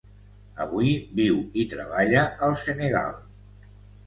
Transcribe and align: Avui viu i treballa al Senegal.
Avui 0.63 0.87
viu 1.19 1.37
i 1.65 1.67
treballa 1.75 2.25
al 2.49 2.57
Senegal. 2.65 3.15